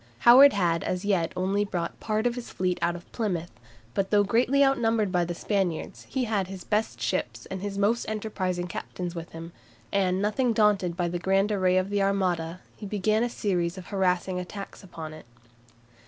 Howard 0.21 0.51
had 0.53 0.81
as 0.83 1.05
yet 1.05 1.31
only 1.37 1.63
brought 1.63 1.99
part 1.99 2.25
of 2.25 2.33
his 2.33 2.49
fleet 2.49 2.79
out 2.81 2.95
of 2.95 3.11
Plymouth, 3.11 3.51
but 3.93 4.09
though 4.09 4.23
greatly 4.23 4.65
outnumbered 4.65 5.11
by 5.11 5.23
the 5.23 5.35
Spaniards, 5.35 6.07
he 6.09 6.23
had 6.23 6.47
his 6.47 6.63
best 6.63 6.99
ships 6.99 7.45
and 7.51 7.61
his 7.61 7.77
most 7.77 8.09
enterprising 8.09 8.65
captains 8.65 9.13
with 9.13 9.29
him, 9.29 9.51
and 9.91 10.19
nothing 10.19 10.53
daunted 10.53 10.97
by 10.97 11.07
the 11.07 11.19
grand 11.19 11.51
array 11.51 11.77
of 11.77 11.91
the 11.91 12.01
Armada, 12.01 12.61
he 12.75 12.87
began 12.87 13.21
a 13.21 13.29
series 13.29 13.77
of 13.77 13.85
harassing 13.89 14.39
attacks 14.39 14.81
upon 14.83 15.13
it. 15.13 15.27